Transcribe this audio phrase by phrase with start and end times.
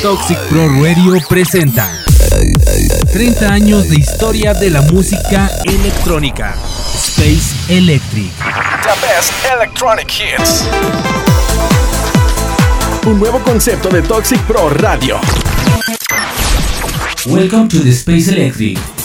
[0.00, 2.02] Toxic Pro Radio presenta
[3.12, 6.56] 30 años de historia de la música electrónica.
[6.94, 8.32] Space Electric.
[8.38, 10.64] The best electronic hits.
[13.04, 15.20] Un nuevo concepto de Toxic Pro Radio.
[17.26, 19.01] Welcome to the Space Electric.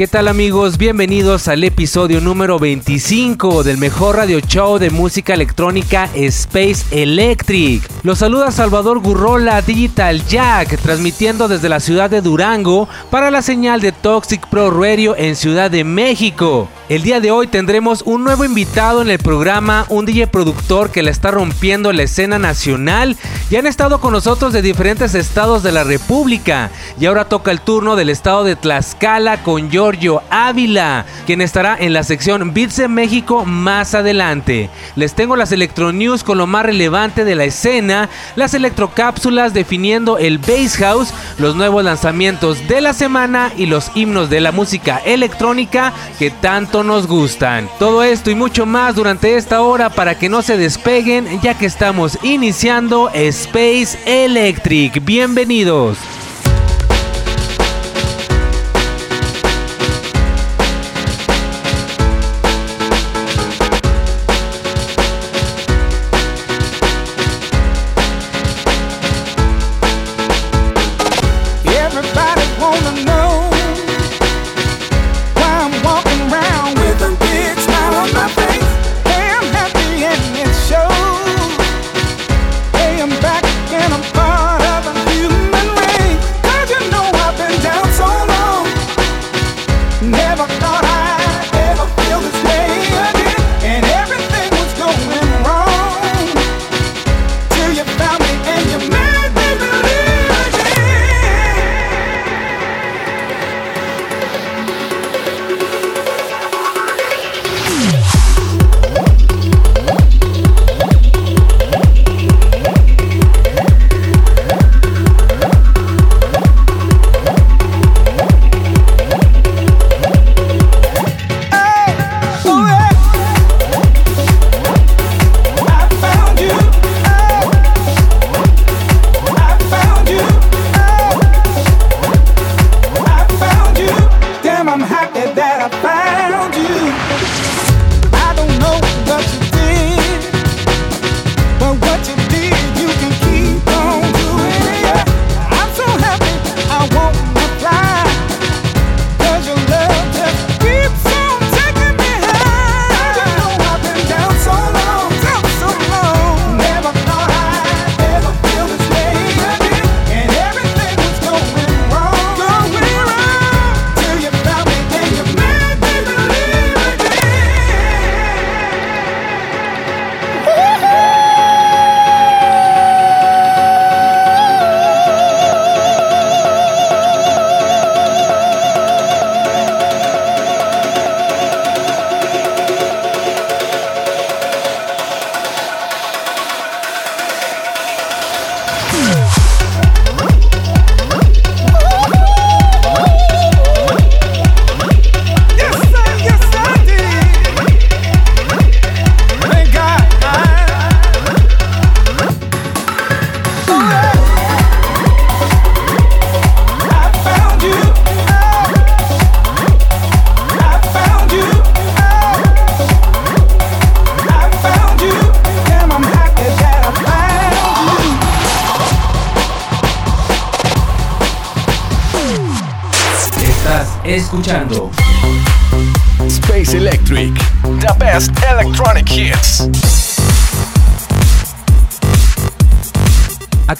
[0.00, 0.78] ¿Qué tal amigos?
[0.78, 7.86] Bienvenidos al episodio número 25 del mejor radio show de música electrónica Space Electric.
[8.02, 13.82] Los saluda Salvador Gurrola Digital Jack, transmitiendo desde la ciudad de Durango para la señal
[13.82, 16.70] de Toxic Pro Radio en Ciudad de México.
[16.88, 21.04] El día de hoy tendremos un nuevo invitado en el programa, un DJ productor que
[21.04, 23.16] le está rompiendo la escena nacional
[23.48, 26.70] y han estado con nosotros de diferentes estados de la República.
[26.98, 31.92] Y ahora toca el turno del estado de Tlaxcala con Giorgio Ávila, quien estará en
[31.92, 34.70] la sección Beats en México más adelante.
[34.94, 40.16] Les tengo las Electro News con lo más relevante de la escena, las electrocápsulas definiendo
[40.18, 45.00] el Bass House, los nuevos lanzamientos de la semana y los himnos de la música
[45.04, 47.68] electrónica que tanto nos gustan.
[47.80, 51.66] Todo esto y mucho más durante esta hora para que no se despeguen ya que
[51.66, 55.04] estamos iniciando Space Electric.
[55.04, 55.98] Bienvenidos.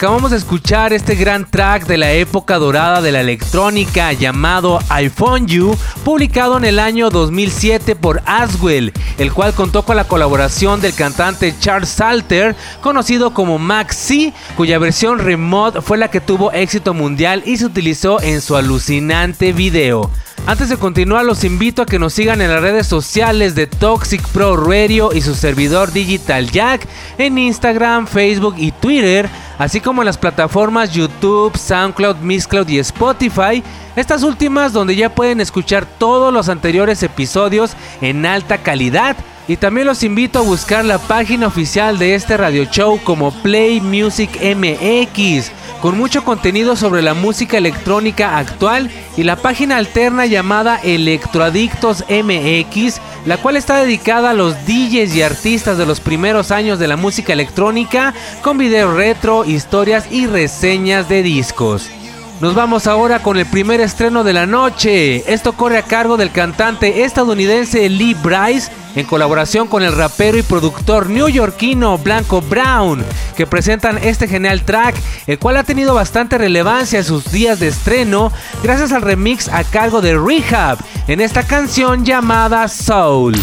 [0.01, 5.47] Acabamos de escuchar este gran track de la época dorada de la electrónica llamado iPhone
[5.47, 5.77] You,
[6.07, 11.55] publicado en el año 2007 por Aswell, el cual contó con la colaboración del cantante
[11.61, 17.59] Charles Salter, conocido como Maxi, cuya versión remote fue la que tuvo éxito mundial y
[17.59, 20.11] se utilizó en su alucinante video.
[20.47, 24.27] Antes de continuar, los invito a que nos sigan en las redes sociales de Toxic
[24.29, 26.89] Pro Radio y su servidor Digital Jack
[27.19, 29.29] en Instagram, Facebook y Twitter,
[29.59, 33.63] así como en las plataformas YouTube, SoundCloud, Mixcloud y Spotify.
[33.95, 39.17] Estas últimas donde ya pueden escuchar todos los anteriores episodios en alta calidad.
[39.47, 43.81] Y también los invito a buscar la página oficial de este radio show como Play
[43.81, 45.51] Music MX
[45.81, 53.01] con mucho contenido sobre la música electrónica actual y la página alterna llamada Electroadictos MX,
[53.27, 56.97] la cual está dedicada a los DJs y artistas de los primeros años de la
[56.97, 61.91] música electrónica con video retro, historias y reseñas de discos.
[62.41, 65.31] Nos vamos ahora con el primer estreno de la noche.
[65.31, 70.43] Esto corre a cargo del cantante estadounidense Lee Bryce en colaboración con el rapero y
[70.43, 73.05] productor neoyorquino Blanco Brown,
[73.37, 74.97] que presentan este genial track,
[75.27, 78.33] el cual ha tenido bastante relevancia en sus días de estreno
[78.63, 80.79] gracias al remix a cargo de Rehab
[81.09, 83.35] en esta canción llamada Soul.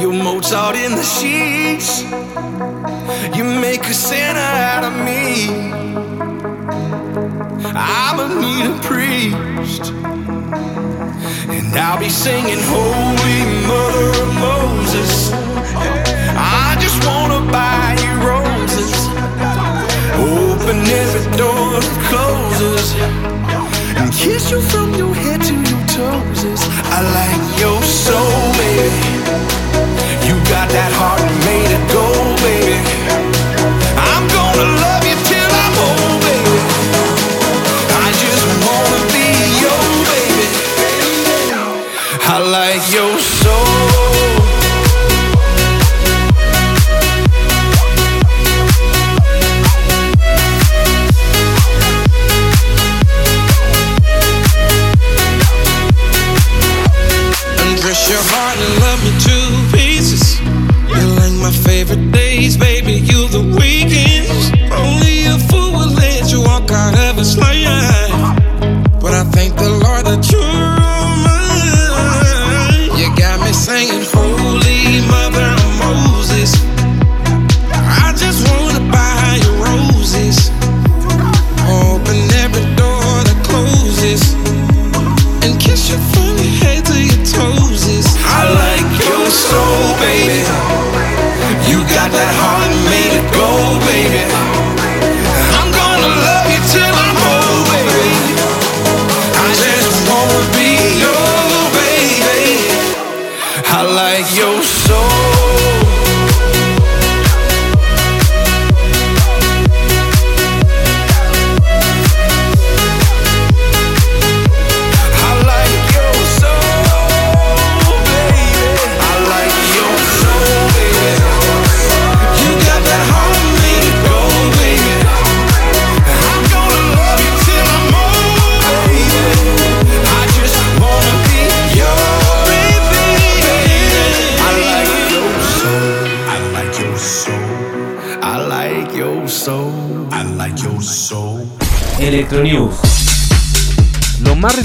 [0.00, 2.02] You're Mozart in the sheets.
[3.36, 5.48] You make a sinner out of me.
[7.74, 9.92] I'ma need a priest.
[11.56, 13.38] And I'll be singing, Holy
[13.70, 15.32] Mother of Moses.
[16.36, 18.94] I just wanna buy you roses.
[20.18, 22.94] Open every door that closes.
[23.98, 26.62] And kiss you from your head to your toes.
[26.96, 28.90] I like your soul, baby.
[30.26, 32.78] You got that heart made of gold, baby.
[34.10, 36.58] I'm gonna love you till I'm old, baby.
[38.04, 39.28] I just wanna be
[39.64, 40.46] your baby.
[42.34, 43.12] I like your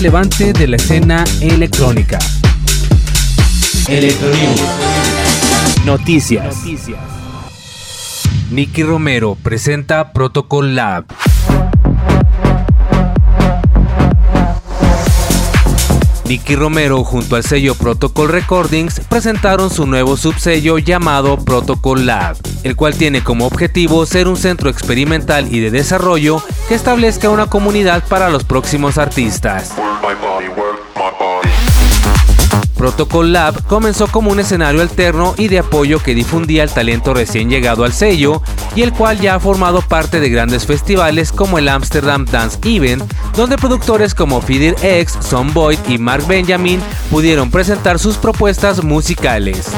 [0.05, 2.19] relevante de la escena electrónica.
[3.89, 4.61] Electronews.
[5.83, 6.57] Noticias.
[8.51, 11.05] Nicky Romero presenta Protocol Lab.
[16.27, 22.75] Nicky Romero junto al sello Protocol Recordings presentaron su nuevo subsello llamado Protocol Lab, el
[22.75, 28.03] cual tiene como objetivo ser un centro experimental y de desarrollo que establezca una comunidad
[28.07, 29.75] para los próximos artistas.
[32.85, 37.49] Protocol Lab comenzó como un escenario alterno y de apoyo que difundía el talento recién
[37.49, 38.43] llegado al sello
[38.75, 43.11] y el cual ya ha formado parte de grandes festivales como el Amsterdam Dance Event,
[43.35, 49.71] donde productores como Feeder X, Son Boyd y Mark Benjamin pudieron presentar sus propuestas musicales.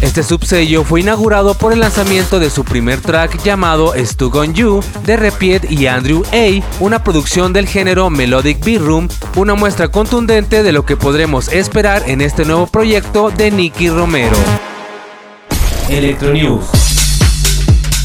[0.00, 4.82] Este subsello fue inaugurado por el lanzamiento de su primer track llamado Stug on You
[5.04, 10.62] de Repiet y Andrew A, una producción del género Melodic Beat Room, una muestra contundente
[10.62, 14.36] de lo que podremos esperar en este nuevo proyecto de Nicky Romero.
[15.90, 16.64] Electronews.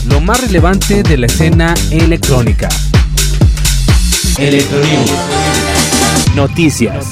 [0.07, 2.67] Lo más relevante de la escena electrónica.
[4.37, 5.11] Electronews.
[6.35, 7.05] Noticias.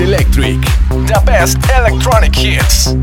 [0.00, 0.60] Electric.
[1.06, 2.94] The best electronic hits.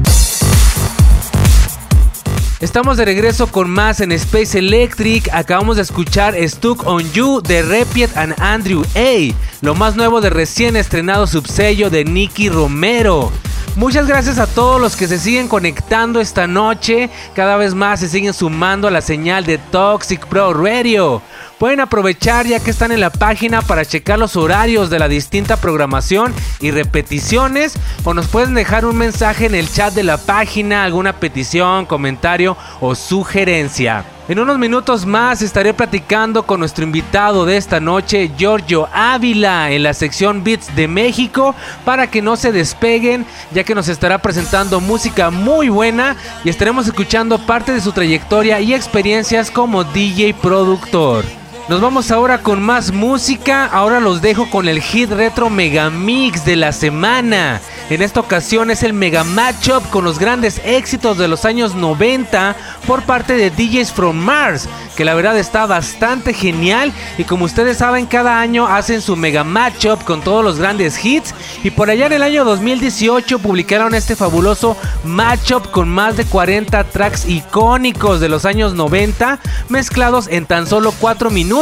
[2.59, 5.27] Estamos de regreso con más en Space Electric.
[5.33, 9.33] Acabamos de escuchar Stuck on You de Repiet and Andrew A.
[9.61, 13.31] Lo más nuevo de recién estrenado subsello de Nicky Romero.
[13.75, 17.09] Muchas gracias a todos los que se siguen conectando esta noche.
[17.33, 21.23] Cada vez más se siguen sumando a la señal de Toxic Pro Radio.
[21.63, 25.55] Pueden aprovechar ya que están en la página para checar los horarios de la distinta
[25.55, 30.83] programación y repeticiones o nos pueden dejar un mensaje en el chat de la página,
[30.83, 34.03] alguna petición, comentario o sugerencia.
[34.27, 39.83] En unos minutos más estaré platicando con nuestro invitado de esta noche, Giorgio Ávila, en
[39.83, 41.55] la sección Beats de México,
[41.85, 46.87] para que no se despeguen, ya que nos estará presentando música muy buena y estaremos
[46.87, 51.23] escuchando parte de su trayectoria y experiencias como DJ productor.
[51.69, 53.65] Nos vamos ahora con más música.
[53.65, 57.61] Ahora los dejo con el hit retro mega mix de la semana.
[57.89, 62.55] En esta ocasión es el mega matchup con los grandes éxitos de los años 90
[62.87, 67.77] por parte de DJs from Mars, que la verdad está bastante genial y como ustedes
[67.77, 72.07] saben cada año hacen su mega matchup con todos los grandes hits y por allá
[72.07, 78.29] en el año 2018 publicaron este fabuloso matchup con más de 40 tracks icónicos de
[78.29, 79.39] los años 90
[79.69, 81.52] mezclados en tan solo 4 minutos,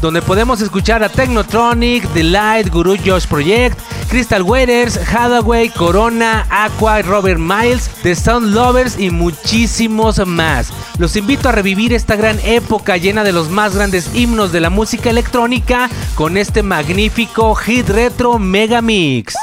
[0.00, 7.02] donde podemos escuchar a Technotronic, The Light, Guru Josh Project, Crystal Waters, Hathaway, Corona, Aqua,
[7.02, 10.68] Robert Miles, The Sound Lovers y muchísimos más.
[10.98, 14.70] Los invito a revivir esta gran época llena de los más grandes himnos de la
[14.70, 19.34] música electrónica con este magnífico hit retro mega mix.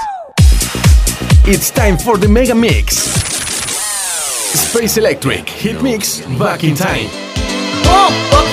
[1.47, 2.97] It's time for the Mega Mix.
[4.55, 7.07] Space Electric Hit Mix Back in Time.
[7.85, 8.24] Up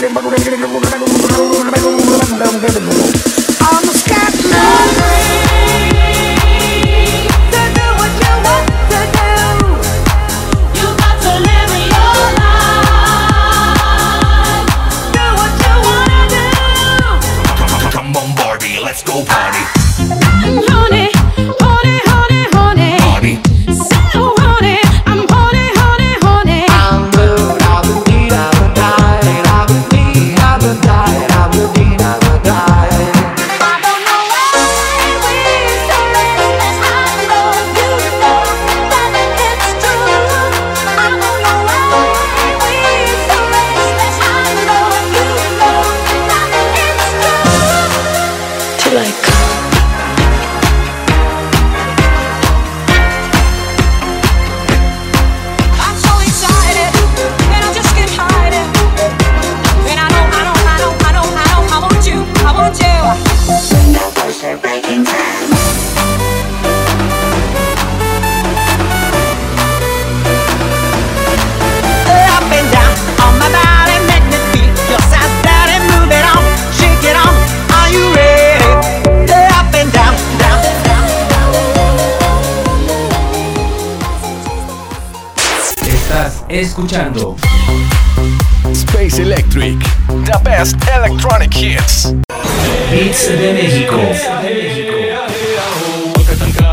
[0.00, 1.09] Bang, bang, bang, bang, bang, bang,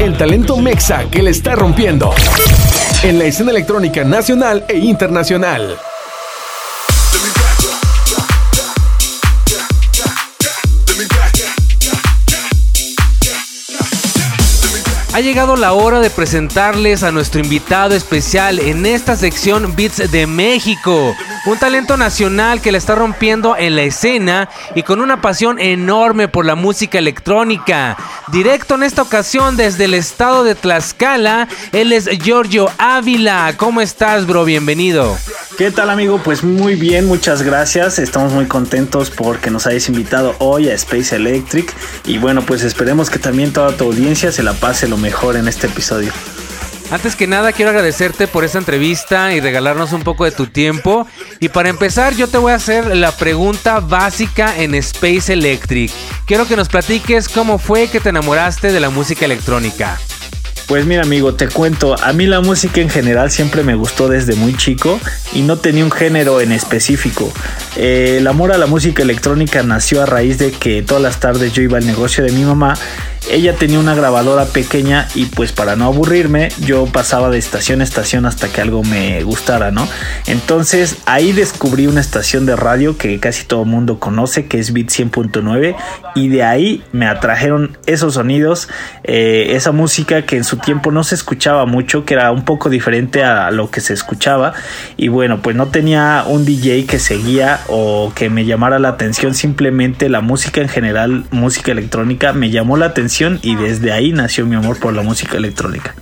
[0.08, 2.14] El talento mexa que le está rompiendo.
[3.04, 5.78] En la escena electrónica nacional e internacional.
[15.14, 20.28] Ha llegado la hora de presentarles a nuestro invitado especial en esta sección Beats de
[20.28, 21.16] México.
[21.48, 26.28] Un talento nacional que le está rompiendo en la escena y con una pasión enorme
[26.28, 27.98] por la música electrónica.
[28.32, 33.54] Directo en esta ocasión desde el estado de Tlaxcala, él es Giorgio Ávila.
[33.56, 34.44] ¿Cómo estás, bro?
[34.44, 35.18] Bienvenido.
[35.58, 36.20] ¿Qué tal amigo?
[36.22, 38.00] Pues muy bien, muchas gracias.
[38.00, 41.74] Estamos muy contentos porque nos hayas invitado hoy a Space Electric.
[42.06, 45.48] Y bueno, pues esperemos que también toda tu audiencia se la pase lo mejor en
[45.48, 46.12] este episodio.
[46.90, 51.06] Antes que nada quiero agradecerte por esta entrevista y regalarnos un poco de tu tiempo.
[51.42, 55.92] Y para empezar yo te voy a hacer la pregunta básica en Space Electric.
[56.26, 60.00] Quiero que nos platiques cómo fue que te enamoraste de la música electrónica.
[60.68, 64.36] Pues mira amigo, te cuento, a mí la música en general siempre me gustó desde
[64.36, 65.00] muy chico
[65.34, 67.32] y no tenía un género en específico.
[67.78, 71.54] Eh, el amor a la música electrónica nació a raíz de que todas las tardes
[71.54, 72.78] yo iba al negocio de mi mamá.
[73.30, 77.84] Ella tenía una grabadora pequeña y pues para no aburrirme yo pasaba de estación a
[77.84, 79.86] estación hasta que algo me gustara, ¿no?
[80.28, 84.72] Entonces ahí descubrí una estación de radio que casi todo el mundo conoce, que es
[84.72, 85.76] Beat 100.9
[86.16, 88.70] y de ahí me atrajeron esos sonidos,
[89.04, 92.70] eh, esa música que en su tiempo no se escuchaba mucho, que era un poco
[92.70, 94.54] diferente a lo que se escuchaba
[94.96, 99.34] y bueno, pues no tenía un DJ que seguía o que me llamara la atención,
[99.34, 104.46] simplemente la música en general, música electrónica, me llamó la atención y desde ahí nació
[104.46, 105.96] mi amor por la música electrónica.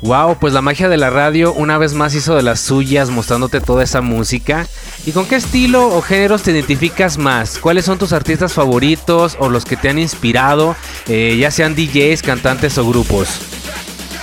[0.00, 3.60] Wow, pues la magia de la radio una vez más hizo de las suyas mostrándote
[3.60, 4.66] toda esa música.
[5.04, 7.58] ¿Y con qué estilo o géneros te identificas más?
[7.58, 10.74] ¿Cuáles son tus artistas favoritos o los que te han inspirado,
[11.06, 13.61] eh, ya sean DJs, cantantes o grupos?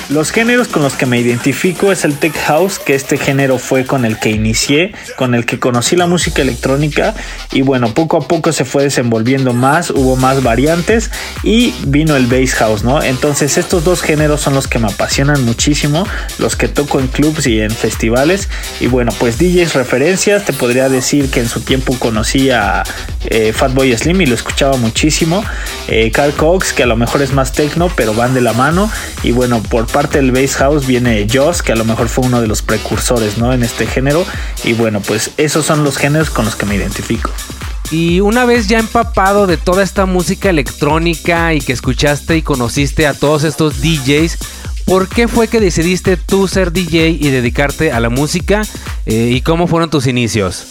[0.10, 3.86] Los géneros con los que me identifico es el tech house, que este género fue
[3.86, 7.14] con el que inicié, con el que conocí la música electrónica
[7.52, 11.12] y bueno, poco a poco se fue desenvolviendo más, hubo más variantes
[11.44, 13.04] y vino el bass house, ¿no?
[13.04, 16.08] Entonces estos dos géneros son los que me apasionan muchísimo,
[16.40, 20.90] los que toco en clubs y en festivales y bueno, pues DJs referencias, te podría
[20.90, 22.82] decir que en su tiempo conocí a
[23.26, 25.46] eh, Fatboy Slim y lo escuchaba muchísimo,
[25.88, 28.92] eh, Carl Cox, que a lo mejor es más techno, pero van de la mano
[29.22, 32.40] y bueno, por parte del bass house viene Joss, que a lo mejor fue uno
[32.40, 33.52] de los precursores, ¿no?
[33.52, 34.26] En este género.
[34.64, 37.32] Y bueno, pues esos son los géneros con los que me identifico.
[37.92, 43.08] Y una vez ya empapado de toda esta música electrónica y que escuchaste y conociste
[43.08, 44.38] a todos estos DJs,
[44.86, 48.62] ¿por qué fue que decidiste tú ser DJ y dedicarte a la música?
[49.06, 50.66] Eh, ¿Y cómo fueron tus inicios?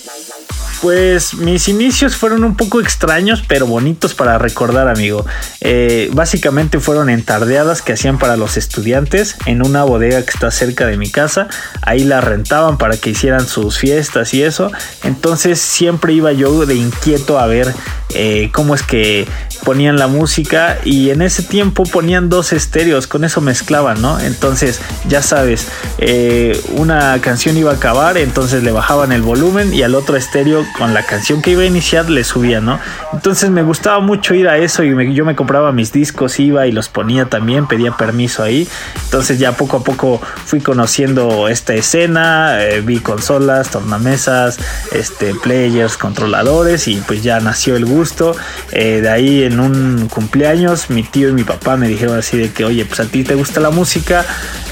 [0.83, 5.27] Pues mis inicios fueron un poco extraños, pero bonitos para recordar, amigo.
[5.61, 10.51] Eh, básicamente fueron en tardeadas que hacían para los estudiantes en una bodega que está
[10.51, 11.49] cerca de mi casa.
[11.83, 14.71] Ahí la rentaban para que hicieran sus fiestas y eso.
[15.05, 17.75] Entonces siempre iba yo de inquieto a ver
[18.15, 19.27] eh, cómo es que
[19.65, 24.19] ponían la música y en ese tiempo ponían dos estéreos, con eso mezclaban, ¿no?
[24.19, 25.67] Entonces, ya sabes,
[25.99, 30.58] eh, una canción iba a acabar, entonces le bajaban el volumen y al otro estéreo
[30.77, 32.79] con la canción que iba a iniciar le subían, ¿no?
[33.12, 36.73] Entonces me gustaba mucho ir a eso y yo me compraba mis discos, iba y
[36.73, 38.68] los ponía también, pedía permiso ahí.
[39.05, 44.59] Entonces ya poco a poco fui conociendo esta escena, eh, vi consolas, tornamesas,
[44.92, 48.37] este, players, controladores y pues ya nació el gusto.
[48.73, 52.51] Eh, de ahí en un cumpleaños mi tío y mi papá me dijeron así de
[52.53, 54.25] que, oye, pues a ti te gusta la música,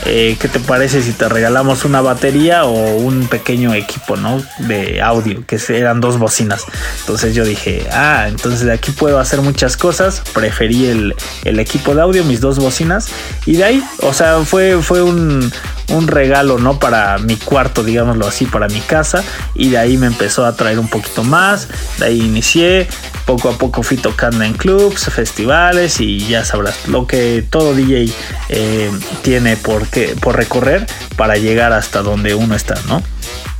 [0.06, 4.42] eh, ¿qué te parece si te regalamos una batería o un pequeño equipo, ¿no?
[4.60, 6.64] De audio, que eran dos bocinas.
[7.00, 10.22] Entonces yo dije, ah, entonces de aquí puedo hacer muchas cosas.
[10.32, 11.14] Preferí el,
[11.44, 13.08] el equipo de audio, mis dos bocinas.
[13.44, 15.52] Y de ahí, o sea, fue, fue un,
[15.88, 16.78] un regalo, ¿no?
[16.78, 19.22] Para mi cuarto, digámoslo así, para mi casa.
[19.54, 21.68] Y de ahí me empezó a traer un poquito más.
[21.98, 22.88] De ahí inicié.
[23.24, 28.08] Poco a poco fui tocando en clubs, festivales y ya sabrás lo que todo DJ
[28.50, 28.90] eh,
[29.22, 33.02] tiene por, qué- por recorrer para llegar hasta donde uno está, ¿no?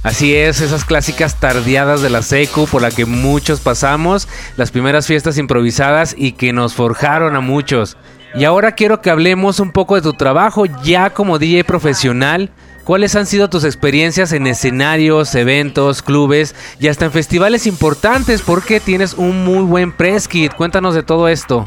[0.04, 5.08] Así es, esas clásicas tardeadas de la secu por la que muchos pasamos, las primeras
[5.08, 7.96] fiestas improvisadas y que nos forjaron a muchos.
[8.34, 12.50] Y ahora quiero que hablemos un poco de tu trabajo ya como DJ profesional.
[12.84, 18.42] ¿Cuáles han sido tus experiencias en escenarios, eventos, clubes y hasta en festivales importantes?
[18.42, 20.54] Porque tienes un muy buen press kit.
[20.54, 21.66] Cuéntanos de todo esto.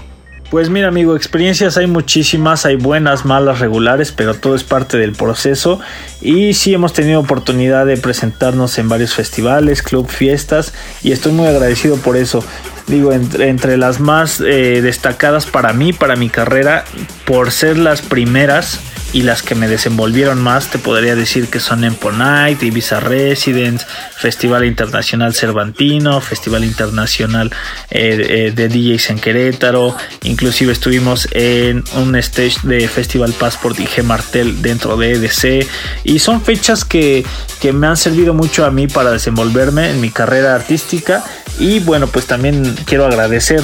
[0.49, 5.11] Pues mira amigo, experiencias hay muchísimas, hay buenas, malas, regulares, pero todo es parte del
[5.11, 5.79] proceso
[6.21, 11.45] y sí hemos tenido oportunidad de presentarnos en varios festivales, club, fiestas y estoy muy
[11.45, 12.43] agradecido por eso.
[12.89, 16.85] Digo, entre, entre las más eh, destacadas para mí, para mi carrera,
[17.25, 18.79] por ser las primeras
[19.13, 23.85] y las que me desenvolvieron más, te podría decir que son Empo Night, Ibiza Residence,
[24.15, 27.51] Festival Internacional Cervantino, Festival Internacional
[27.89, 33.85] eh, eh, de DJs en Querétaro, inclusive estuvimos en un stage de Festival Passport y
[33.87, 35.67] G Martel dentro de EDC
[36.03, 37.25] y son fechas que,
[37.59, 41.23] que me han servido mucho a mí para desenvolverme en mi carrera artística.
[41.57, 43.61] Y bueno pues también quiero agradecer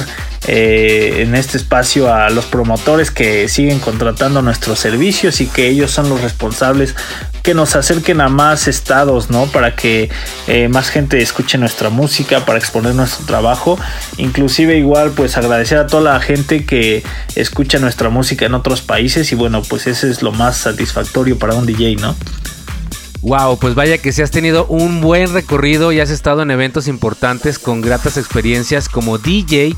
[0.48, 5.90] eh, en este espacio a los promotores que siguen contratando nuestros servicios y que ellos
[5.90, 6.94] son los responsables
[7.42, 9.46] que nos acerquen a más estados, ¿no?
[9.46, 10.10] Para que
[10.46, 13.78] eh, más gente escuche nuestra música, para exponer nuestro trabajo.
[14.18, 17.02] Inclusive igual pues agradecer a toda la gente que
[17.34, 21.54] escucha nuestra música en otros países y bueno pues ese es lo más satisfactorio para
[21.54, 22.16] un DJ, ¿no?
[23.22, 26.88] Wow, pues vaya que si has tenido un buen recorrido y has estado en eventos
[26.88, 29.74] importantes con gratas experiencias como DJ,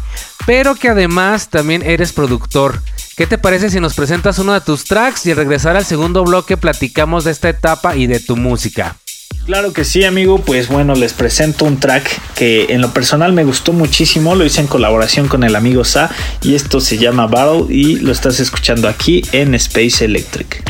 [0.46, 2.83] pero que además también eres productor.
[3.16, 6.24] ¿Qué te parece si nos presentas uno de tus tracks y al regresar al segundo
[6.24, 8.96] bloque platicamos de esta etapa y de tu música?
[9.48, 10.38] Claro que sí, amigo.
[10.40, 14.35] Pues bueno, les presento un track que en lo personal me gustó muchísimo.
[14.35, 16.11] Lo hice en colaboración con el amigo Sa
[16.42, 20.62] y esto se llama Battle y lo estás escuchando aquí en Space Electric.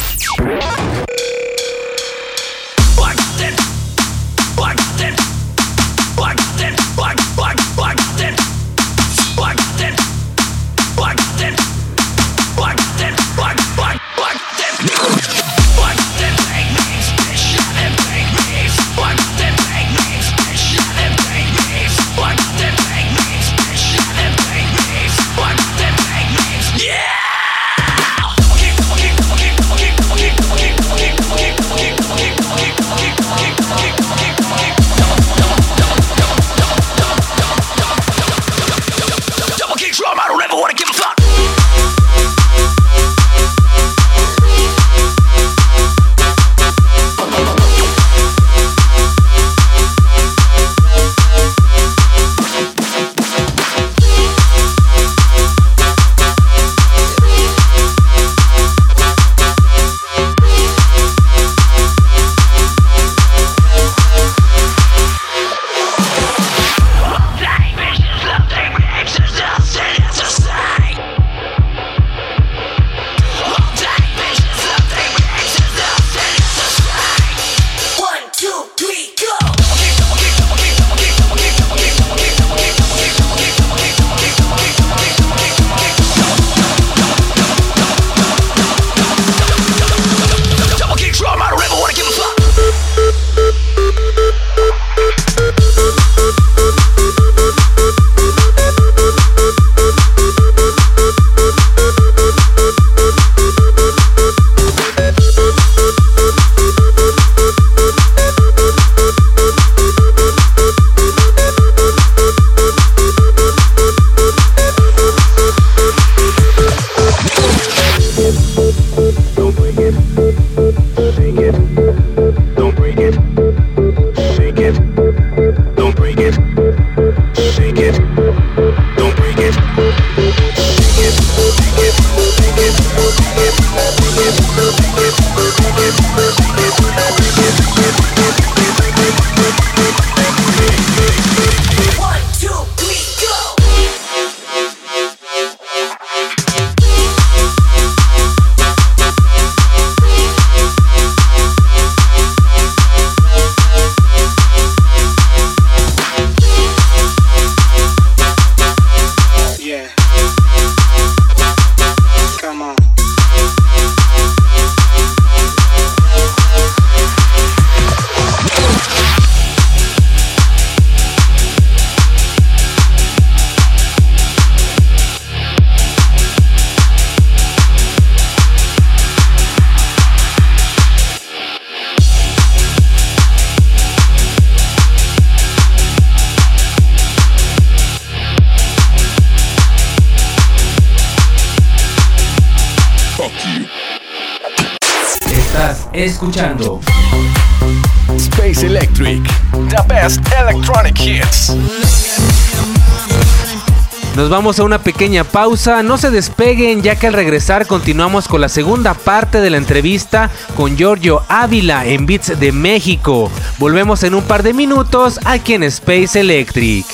[204.29, 208.43] Nos vamos a una pequeña pausa, no se despeguen ya que al regresar continuamos con
[208.43, 213.33] la segunda parte de la entrevista con Giorgio Ávila en Beats de México.
[213.57, 216.85] Volvemos en un par de minutos aquí en Space Electric.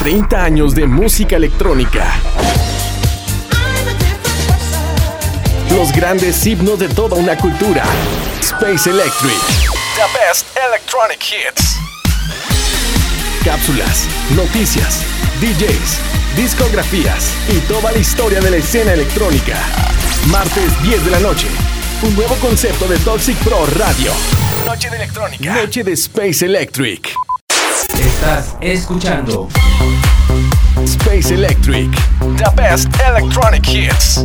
[0.00, 2.14] ...30 años de música electrónica.
[5.68, 7.84] Los grandes himnos de toda una cultura.
[8.40, 9.36] Space Electric.
[9.96, 11.91] The best electronic hits.
[13.44, 15.02] Cápsulas, noticias,
[15.40, 19.58] DJs, discografías y toda la historia de la escena electrónica.
[20.28, 21.48] Martes 10 de la noche.
[22.02, 24.12] Un nuevo concepto de Toxic Pro Radio.
[24.64, 25.54] Noche de electrónica.
[25.54, 27.14] Noche de Space Electric.
[27.98, 29.48] Estás escuchando
[30.84, 31.90] Space Electric.
[32.36, 34.24] The best electronic hits.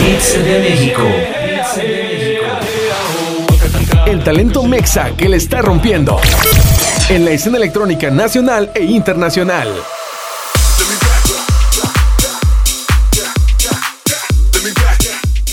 [0.00, 1.39] Beats de México.
[4.24, 6.18] Talento mexa que le está rompiendo.
[7.08, 9.68] En la escena electrónica nacional e internacional.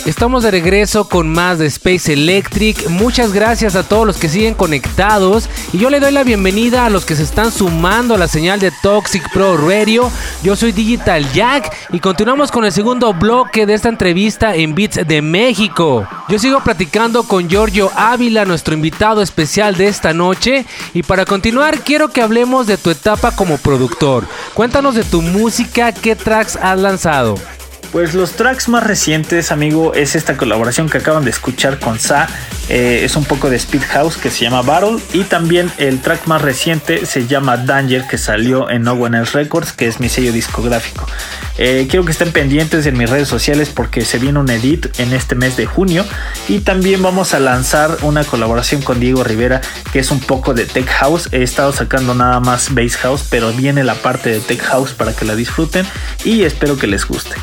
[0.07, 2.87] Estamos de regreso con más de Space Electric.
[2.87, 5.49] Muchas gracias a todos los que siguen conectados.
[5.73, 8.61] Y yo le doy la bienvenida a los que se están sumando a la señal
[8.61, 10.09] de Toxic Pro Radio.
[10.43, 15.05] Yo soy Digital Jack y continuamos con el segundo bloque de esta entrevista en Beats
[15.05, 16.07] de México.
[16.29, 20.65] Yo sigo platicando con Giorgio Ávila, nuestro invitado especial de esta noche.
[20.93, 24.25] Y para continuar, quiero que hablemos de tu etapa como productor.
[24.53, 27.35] Cuéntanos de tu música, qué tracks has lanzado.
[27.91, 32.27] Pues los tracks más recientes, amigo, es esta colaboración que acaban de escuchar con Sa.
[32.69, 34.97] Eh, es un poco de Speed House que se llama Battle.
[35.13, 39.37] Y también el track más reciente se llama Danger, que salió en No One Else
[39.37, 41.07] Records, que es mi sello discográfico.
[41.57, 45.13] Eh, quiero que estén pendientes en mis redes sociales porque se viene un edit en
[45.13, 46.05] este mes de junio.
[46.49, 49.61] Y también vamos a lanzar una colaboración con Diego Rivera,
[49.93, 51.29] que es un poco de Tech House.
[51.31, 55.13] He estado sacando nada más Bass House, pero viene la parte de Tech House para
[55.13, 55.85] que la disfruten.
[56.25, 57.37] Y espero que les guste.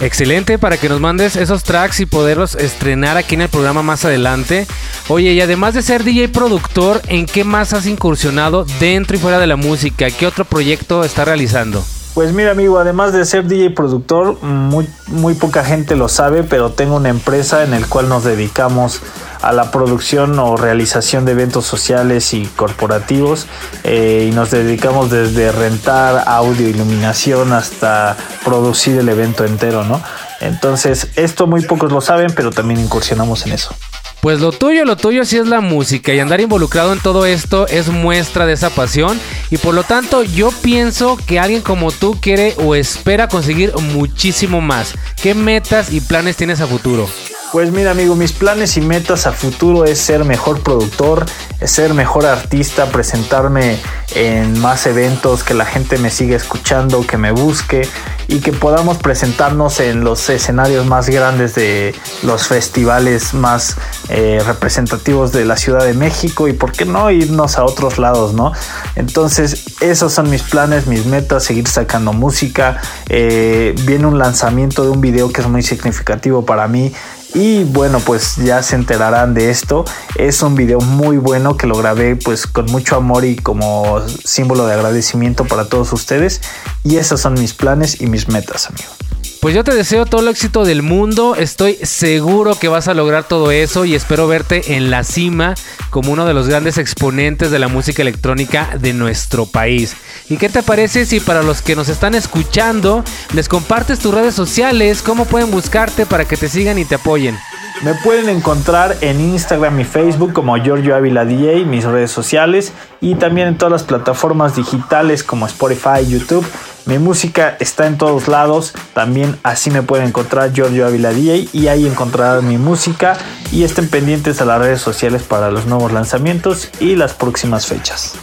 [0.00, 4.04] Excelente para que nos mandes esos tracks y poderlos estrenar aquí en el programa más
[4.04, 4.66] adelante.
[5.08, 9.40] Oye, y además de ser DJ productor, ¿en qué más has incursionado dentro y fuera
[9.40, 10.08] de la música?
[10.10, 11.84] ¿Qué otro proyecto está realizando?
[12.18, 16.70] Pues mira amigo, además de ser DJ productor, muy, muy poca gente lo sabe, pero
[16.70, 19.00] tengo una empresa en el cual nos dedicamos
[19.40, 23.46] a la producción o realización de eventos sociales y corporativos
[23.84, 30.02] eh, y nos dedicamos desde rentar audio, iluminación hasta producir el evento entero, ¿no?
[30.40, 33.76] Entonces esto muy pocos lo saben, pero también incursionamos en eso.
[34.20, 37.68] Pues lo tuyo, lo tuyo sí es la música y andar involucrado en todo esto
[37.68, 39.18] es muestra de esa pasión
[39.50, 44.60] y por lo tanto yo pienso que alguien como tú quiere o espera conseguir muchísimo
[44.60, 44.94] más.
[45.22, 47.08] ¿Qué metas y planes tienes a futuro?
[47.50, 51.24] Pues mira amigo, mis planes y metas a futuro es ser mejor productor,
[51.64, 53.78] ser mejor artista, presentarme
[54.14, 57.88] en más eventos, que la gente me siga escuchando, que me busque
[58.26, 63.76] y que podamos presentarnos en los escenarios más grandes de los festivales más
[64.10, 68.34] eh, representativos de la Ciudad de México y por qué no irnos a otros lados,
[68.34, 68.52] ¿no?
[68.96, 72.78] Entonces esos son mis planes, mis metas, seguir sacando música.
[73.08, 76.92] Eh, viene un lanzamiento de un video que es muy significativo para mí
[77.34, 79.84] y bueno, pues ya se enterarán de esto.
[80.16, 84.66] Es un video muy bueno que lo grabé pues con mucho amor y como símbolo
[84.66, 86.40] de agradecimiento para todos ustedes.
[86.84, 89.07] Y esos son mis planes y mis metas, amigo.
[89.40, 93.22] Pues yo te deseo todo el éxito del mundo, estoy seguro que vas a lograr
[93.22, 95.54] todo eso y espero verte en la cima
[95.90, 99.96] como uno de los grandes exponentes de la música electrónica de nuestro país.
[100.28, 104.34] ¿Y qué te parece si para los que nos están escuchando les compartes tus redes
[104.34, 107.38] sociales, cómo pueden buscarte para que te sigan y te apoyen?
[107.82, 113.14] Me pueden encontrar en Instagram y Facebook como Giorgio Ávila DJ, mis redes sociales y
[113.14, 116.44] también en todas las plataformas digitales como Spotify, YouTube.
[116.88, 121.68] Mi música está en todos lados, también así me pueden encontrar Giorgio Ávila DJ y
[121.68, 123.18] ahí encontrarán mi música
[123.52, 128.14] y estén pendientes a las redes sociales para los nuevos lanzamientos y las próximas fechas.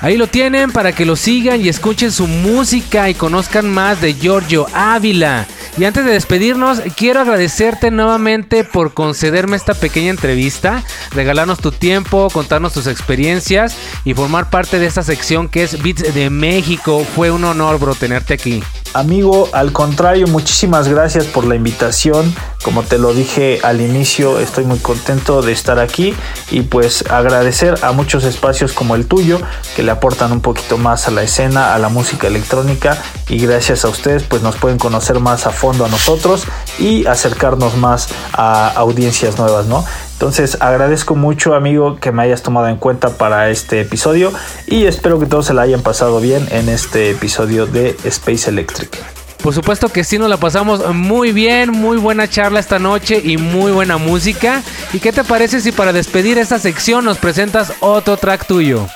[0.00, 4.14] Ahí lo tienen para que lo sigan y escuchen su música y conozcan más de
[4.14, 5.46] Giorgio Ávila.
[5.76, 12.28] Y antes de despedirnos, quiero agradecerte nuevamente por concederme esta pequeña entrevista, regalarnos tu tiempo,
[12.32, 17.04] contarnos tus experiencias y formar parte de esta sección que es Beats de México.
[17.14, 18.62] Fue un honor, bro, tenerte aquí.
[18.94, 22.32] Amigo, al contrario, muchísimas gracias por la invitación.
[22.62, 26.14] Como te lo dije al inicio, estoy muy contento de estar aquí
[26.52, 29.40] y pues agradecer a muchos espacios como el tuyo
[29.74, 32.96] que le aportan un poquito más a la escena, a la música electrónica
[33.28, 36.44] y gracias a ustedes pues nos pueden conocer más a fondo a nosotros
[36.78, 39.84] y acercarnos más a audiencias nuevas, ¿no?
[40.14, 44.32] Entonces agradezco mucho amigo que me hayas tomado en cuenta para este episodio
[44.66, 48.96] y espero que todos se la hayan pasado bien en este episodio de Space Electric.
[49.42, 53.36] Por supuesto que sí, nos la pasamos muy bien, muy buena charla esta noche y
[53.36, 54.62] muy buena música.
[54.94, 58.86] ¿Y qué te parece si para despedir esta sección nos presentas otro track tuyo?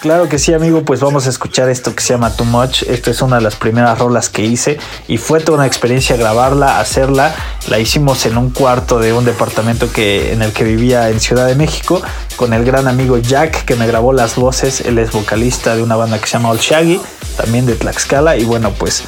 [0.00, 2.84] Claro que sí, amigo, pues vamos a escuchar esto que se llama Too Much.
[2.84, 6.78] Esta es una de las primeras rolas que hice y fue toda una experiencia grabarla,
[6.78, 7.34] hacerla.
[7.66, 11.48] La hicimos en un cuarto de un departamento que, en el que vivía en Ciudad
[11.48, 12.00] de México
[12.36, 14.82] con el gran amigo Jack que me grabó las voces.
[14.82, 17.00] Él es vocalista de una banda que se llama Old Shaggy,
[17.36, 18.36] también de Tlaxcala.
[18.36, 19.02] Y bueno, pues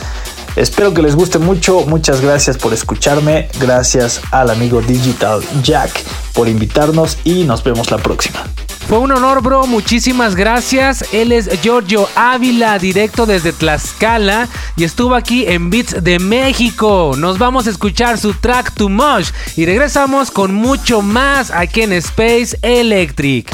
[0.56, 1.82] espero que les guste mucho.
[1.82, 3.48] Muchas gracias por escucharme.
[3.60, 8.42] Gracias al amigo Digital Jack por invitarnos y nos vemos la próxima.
[8.90, 9.68] Fue un honor, bro.
[9.68, 11.04] Muchísimas gracias.
[11.14, 14.48] Él es Giorgio Ávila, directo desde Tlaxcala.
[14.74, 17.12] Y estuvo aquí en Beats de México.
[17.16, 19.28] Nos vamos a escuchar su track Too Much.
[19.56, 23.48] Y regresamos con mucho más aquí en Space Electric.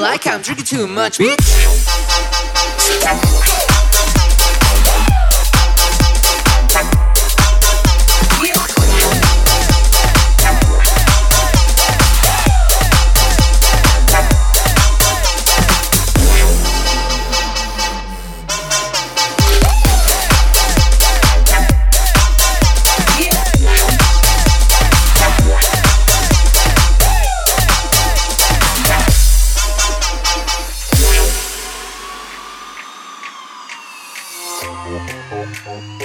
[0.00, 1.18] Like I'm drinking too much,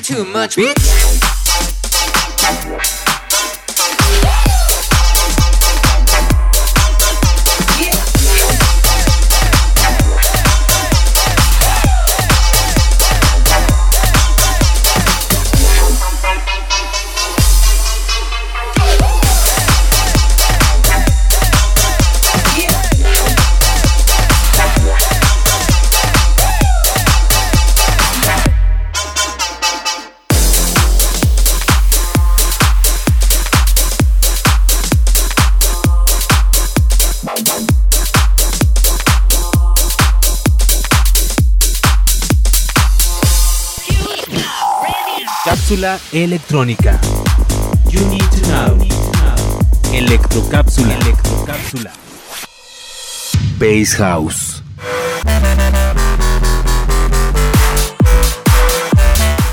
[0.07, 1.16] too much, bitch.
[46.25, 46.99] Electrónica.
[47.91, 48.79] You need to know.
[49.93, 50.95] Electrocápsula.
[50.95, 51.93] Electrocápsula.
[53.59, 54.46] Bass House.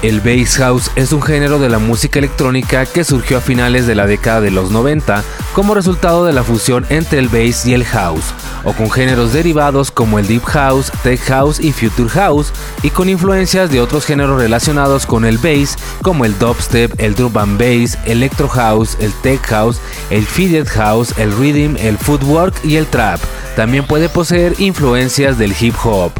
[0.03, 3.95] El bass house es un género de la música electrónica que surgió a finales de
[3.95, 5.23] la década de los 90
[5.53, 8.33] como resultado de la fusión entre el bass y el house,
[8.65, 12.51] o con géneros derivados como el deep house, tech house y future house,
[12.81, 17.37] y con influencias de otros géneros relacionados con el bass como el dubstep, el drum
[17.37, 19.79] and bass, electro house, el tech house,
[20.09, 23.21] el faded house, el rhythm, el footwork y el trap.
[23.55, 26.11] También puede poseer influencias del hip hop.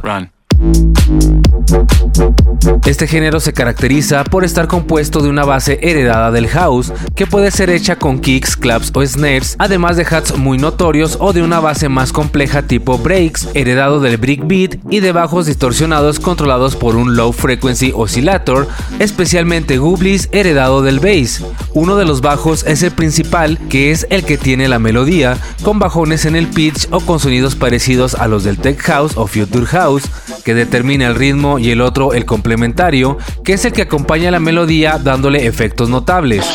[2.85, 7.49] Este género se caracteriza por estar compuesto de una base heredada del house, que puede
[7.49, 11.59] ser hecha con kicks, claps o snares, además de hats muy notorios o de una
[11.59, 17.15] base más compleja tipo breaks, heredado del breakbeat y de bajos distorsionados controlados por un
[17.15, 18.67] low frequency oscillator,
[18.99, 21.43] especialmente gublis heredado del bass.
[21.73, 25.79] Uno de los bajos es el principal, que es el que tiene la melodía, con
[25.79, 29.65] bajones en el pitch o con sonidos parecidos a los del tech house o future
[29.65, 30.03] house,
[30.43, 34.41] que determina el ritmo y el otro el complementario, que es el que acompaña la
[34.41, 36.45] melodía dándole efectos notables.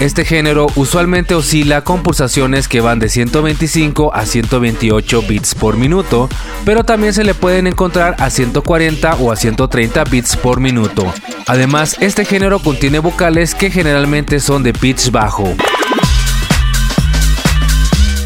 [0.00, 6.28] Este género usualmente oscila con pulsaciones que van de 125 a 128 bits por minuto,
[6.64, 11.12] pero también se le pueden encontrar a 140 o a 130 bits por minuto.
[11.46, 15.54] Además, este género contiene vocales que generalmente son de pitch bajo.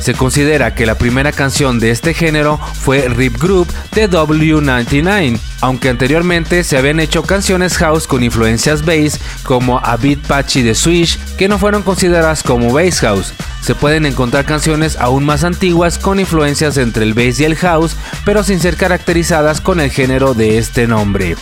[0.04, 5.88] Se considera que la primera canción de este género fue Rip Group de W99, aunque
[5.88, 11.18] anteriormente se habían hecho canciones house con influencias bass como A Beat Patchy de Swish
[11.38, 13.32] que no fueron consideradas como bass house.
[13.62, 17.96] Se pueden encontrar canciones aún más antiguas con influencias entre el bass y el house,
[18.26, 21.34] pero sin ser caracterizadas con el género de este nombre.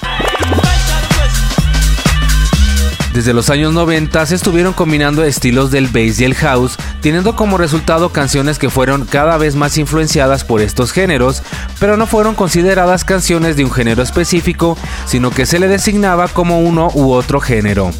[3.12, 7.58] Desde los años 90 se estuvieron combinando estilos del bass y el house, teniendo como
[7.58, 11.42] resultado canciones que fueron cada vez más influenciadas por estos géneros,
[11.78, 16.60] pero no fueron consideradas canciones de un género específico, sino que se le designaba como
[16.60, 17.90] uno u otro género.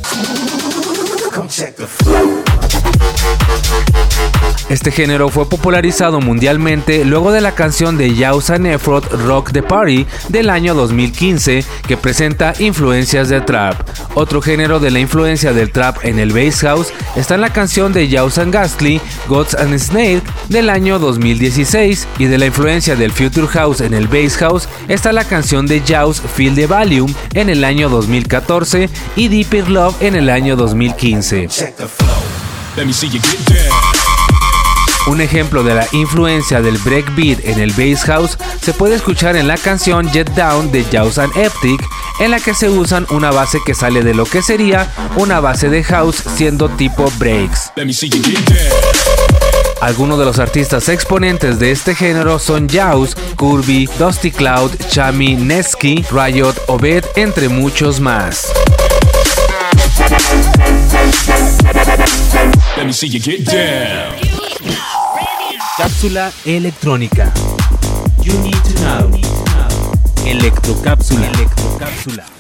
[4.69, 10.07] Este género fue popularizado mundialmente luego de la canción de Yausa Nefrot Rock the Party
[10.29, 13.77] del año 2015 que presenta influencias de trap.
[14.15, 17.93] Otro género de la influencia del trap en el bass house está en la canción
[17.93, 23.47] de Yausa Ghastly Gods and Snake del año 2016 y de la influencia del Future
[23.49, 27.65] House en el bass house está la canción de Jaws Feel the Volume en el
[27.65, 31.49] año 2014 y Deeper Love en el año 2015.
[35.09, 39.49] Un ejemplo de la influencia del breakbeat en el bass house se puede escuchar en
[39.49, 41.85] la canción Jet Down de Jaws and Eptic,
[42.21, 45.69] en la que se usan una base que sale de lo que sería una base
[45.69, 47.73] de house siendo tipo breaks.
[49.81, 56.05] Algunos de los artistas exponentes de este género son Jaws, Kirby, Dusty Cloud, Chami, Nesky,
[56.13, 58.53] Riot, Obed, entre muchos más.
[62.77, 64.32] Let me see you get down.
[65.83, 67.33] Cápsula electrónica.
[68.23, 69.11] You need to know.
[70.25, 71.27] Electrocápsula.
[71.27, 72.32] Electrocápsula.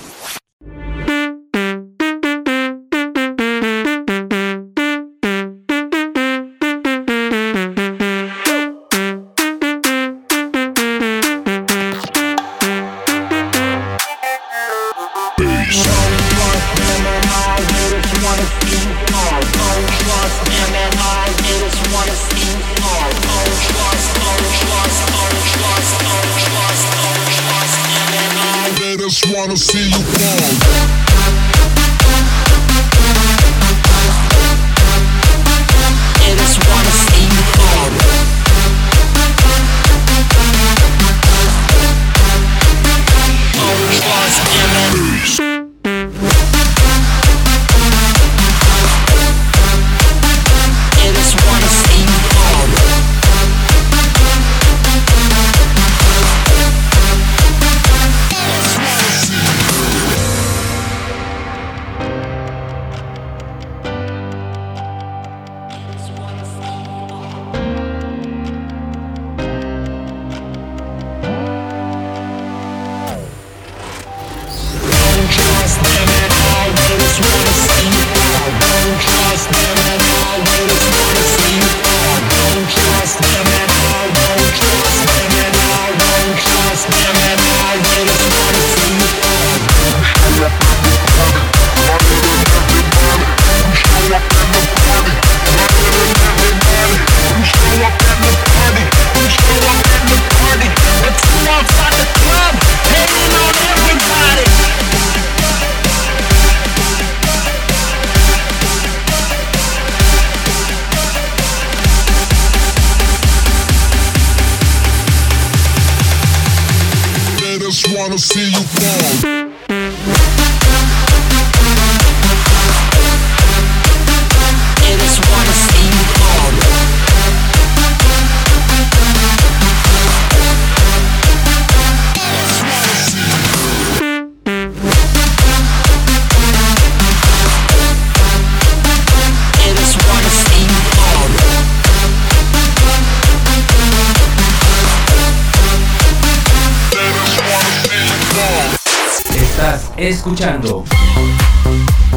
[150.23, 150.85] Escuchando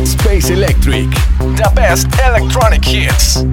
[0.04, 1.10] Space Electric,
[1.56, 3.44] the best electronic hits.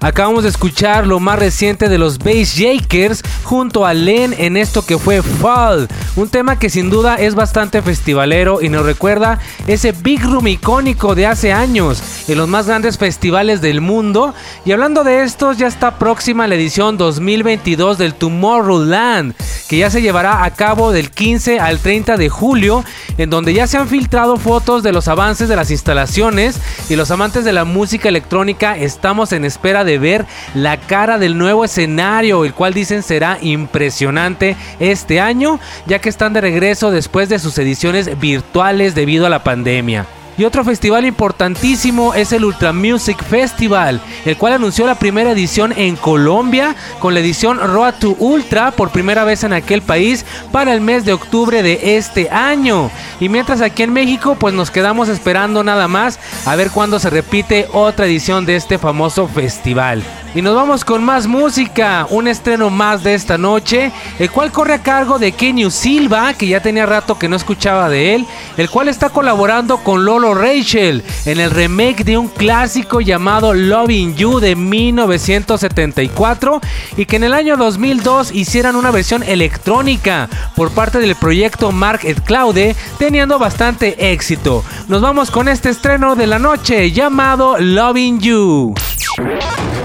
[0.00, 4.84] Acabamos de escuchar lo más reciente de los Bass Jakers junto a Len en esto
[4.84, 5.86] que fue Fall,
[6.16, 11.14] un tema que sin duda es bastante festivalero y nos recuerda ese Big Room icónico
[11.14, 14.34] de hace años en los más grandes festivales del mundo.
[14.64, 19.34] Y hablando de estos, ya está próxima la edición 2022 del Tomorrowland,
[19.68, 22.84] que ya se llevará a cabo del 15 al 30 de julio,
[23.16, 26.58] en donde ya se han filtrado fotos de los avances de las instalaciones
[26.88, 31.38] y los amantes de la música electrónica estamos en espera de ver la cara del
[31.38, 37.28] nuevo escenario, el cual dicen será impresionante este año, ya que están de regreso después
[37.28, 40.06] de sus ediciones virtuales debido a la pandemia.
[40.40, 45.74] Y otro festival importantísimo es el Ultra Music Festival, el cual anunció la primera edición
[45.76, 50.72] en Colombia con la edición Road to Ultra por primera vez en aquel país para
[50.72, 52.90] el mes de octubre de este año.
[53.20, 57.10] Y mientras aquí en México pues nos quedamos esperando nada más a ver cuándo se
[57.10, 60.02] repite otra edición de este famoso festival.
[60.32, 64.74] Y nos vamos con más música, un estreno más de esta noche, el cual corre
[64.74, 68.26] a cargo de Kenyu Silva, que ya tenía rato que no escuchaba de él,
[68.56, 74.14] el cual está colaborando con Lolo Rachel en el remake de un clásico llamado Loving
[74.14, 76.60] You de 1974
[76.96, 82.02] y que en el año 2002 hicieran una versión electrónica por parte del proyecto Mark
[82.04, 84.62] et Claude, teniendo bastante éxito.
[84.86, 88.74] Nos vamos con este estreno de la noche llamado Loving You.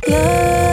[0.08, 0.65] Loving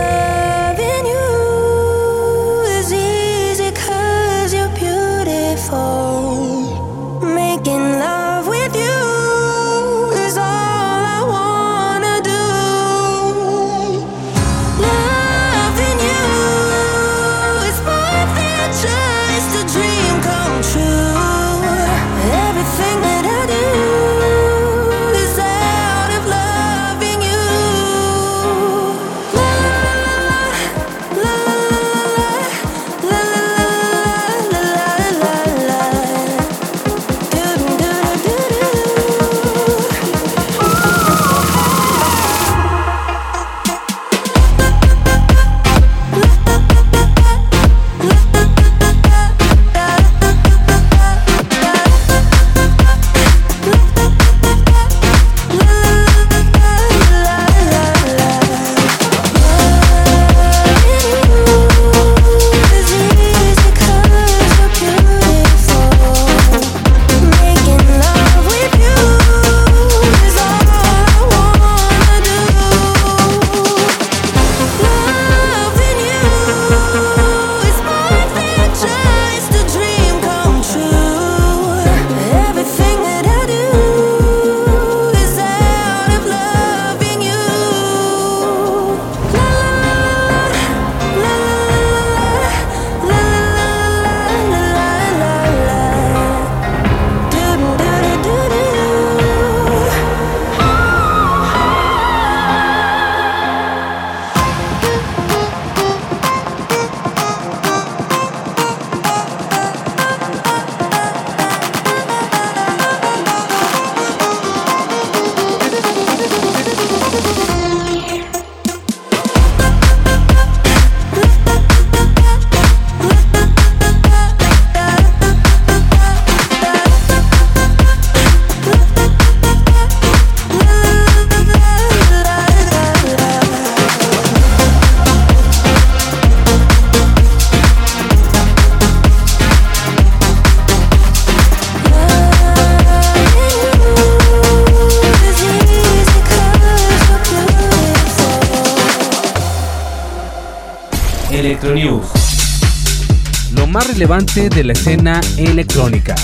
[154.13, 156.15] relevante de la escena electrónica.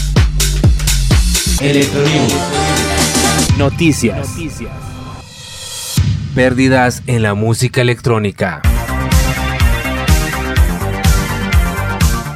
[1.59, 2.34] Electronews.
[3.57, 4.28] Noticias.
[6.34, 8.61] Pérdidas en la música electrónica.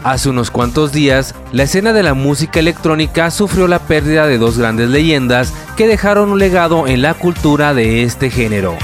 [0.03, 4.57] Hace unos cuantos días, la escena de la música electrónica sufrió la pérdida de dos
[4.57, 8.75] grandes leyendas que dejaron un legado en la cultura de este género.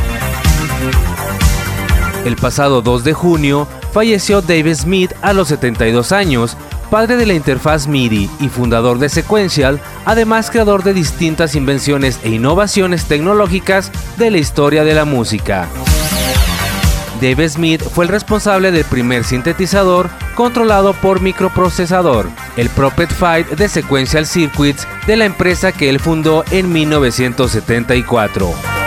[2.27, 3.67] El pasado 2 de junio
[3.99, 6.57] falleció David Smith a los 72 años,
[6.89, 12.29] padre de la interfaz MIDI y fundador de Sequential, además creador de distintas invenciones e
[12.29, 15.67] innovaciones tecnológicas de la historia de la música.
[17.21, 23.69] Dave Smith fue el responsable del primer sintetizador controlado por microprocesador, el Prophet Fight de
[23.69, 28.78] Sequential Circuits de la empresa que él fundó en 1974.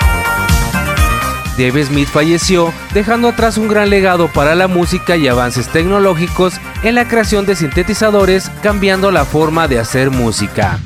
[1.62, 6.96] Dave Smith falleció, dejando atrás un gran legado para la música y avances tecnológicos en
[6.96, 10.80] la creación de sintetizadores, cambiando la forma de hacer música.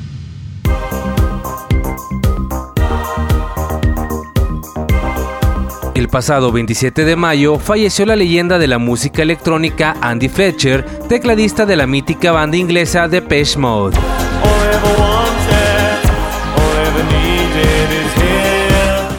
[5.94, 11.64] El pasado 27 de mayo falleció la leyenda de la música electrónica Andy Fletcher, tecladista
[11.64, 13.96] de la mítica banda inglesa Depeche Mode.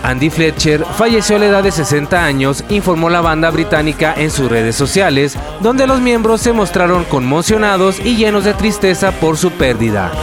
[0.07, 4.49] Andy Fletcher falleció a la edad de 60 años, informó la banda británica en sus
[4.49, 10.13] redes sociales, donde los miembros se mostraron conmocionados y llenos de tristeza por su pérdida.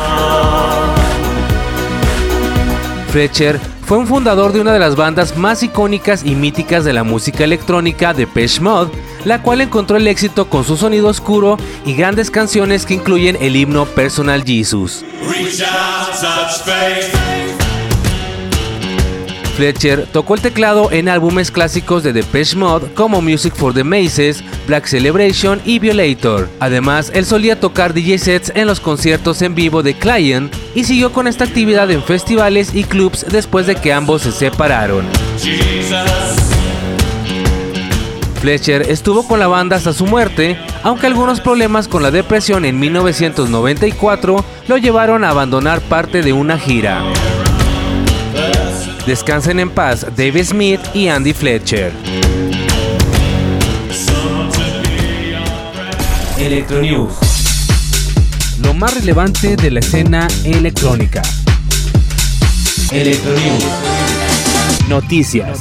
[3.10, 7.04] Fletcher fue un fundador de una de las bandas más icónicas y míticas de la
[7.04, 8.90] música electrónica, Depeche Mode,
[9.26, 13.54] la cual encontró el éxito con su sonido oscuro y grandes canciones que incluyen el
[13.54, 15.04] himno Personal Jesus.
[19.54, 24.42] Fletcher tocó el teclado en álbumes clásicos de Depeche Mode como Music for the Maces,
[24.66, 26.48] Black Celebration y Violator.
[26.58, 31.12] Además, él solía tocar DJ sets en los conciertos en vivo de Client y siguió
[31.12, 35.06] con esta actividad en festivales y clubs después de que ambos se separaron.
[38.40, 42.78] Fletcher estuvo con la banda hasta su muerte, aunque algunos problemas con la depresión en
[42.78, 47.02] 1994 lo llevaron a abandonar parte de una gira.
[49.06, 51.92] Descansen en paz Dave Smith y Andy Fletcher.
[56.38, 57.12] Electronews.
[58.62, 61.20] Lo más relevante de la escena electrónica.
[62.90, 63.64] Electronews.
[64.88, 65.60] Noticias.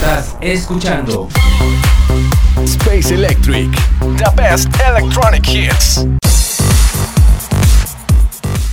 [0.00, 1.28] Estás escuchando
[2.64, 3.70] Space Electric,
[4.16, 6.06] the best electronic hits.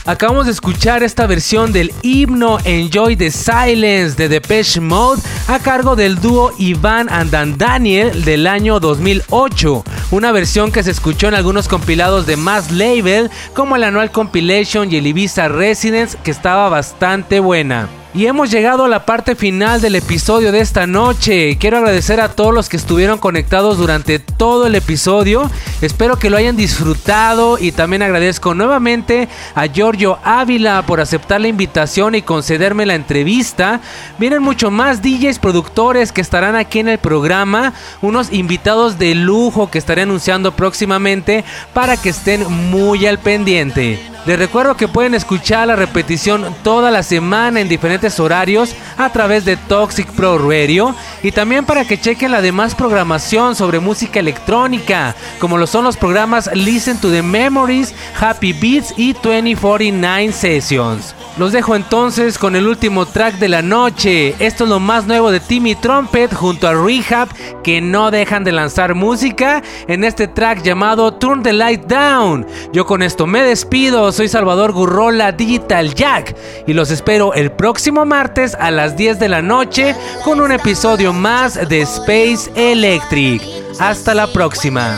[0.05, 5.97] Acabamos de escuchar esta versión del himno Enjoy the Silence de Depeche Mode a cargo
[5.97, 11.34] del dúo Ivan and Dan Daniel del año 2008, una versión que se escuchó en
[11.34, 16.69] algunos compilados de Mass Label, como el Anual Compilation y el Ibiza Residence, que estaba
[16.69, 17.89] bastante buena.
[18.18, 21.55] Y hemos llegado a la parte final del episodio de esta noche.
[21.59, 25.51] Quiero agradecer a todos los que estuvieron conectados durante todo el episodio.
[25.82, 31.47] Espero que lo hayan disfrutado y también agradezco nuevamente a Giorgio Ávila por aceptar la
[31.47, 33.82] invitación y concederme la entrevista.
[34.18, 39.70] Vienen mucho más DJs productores que estarán aquí en el programa, unos invitados de lujo
[39.70, 44.16] que estaré anunciando próximamente para que estén muy al pendiente.
[44.28, 49.45] Les recuerdo que pueden escuchar la repetición toda la semana en diferentes horarios a través
[49.45, 55.15] de Toxic Pro Radio y también para que chequen la demás programación sobre música electrónica,
[55.39, 61.15] como lo son los programas Listen to the Memories, Happy Beats y 2049 Sessions.
[61.38, 64.36] Los dejo entonces con el último track de la noche.
[64.39, 67.30] Esto es lo más nuevo de Timmy Trumpet junto a Rehab
[67.63, 72.47] que no dejan de lanzar música en este track llamado Turn the Light Down.
[72.73, 74.11] Yo con esto me despido.
[74.18, 79.30] Soy Salvador Gurrola Digital Jack y los espero el próximo martes a las 10 de
[79.30, 83.43] la noche con un episodio más de Space Electric.
[83.80, 84.97] Hasta la próxima.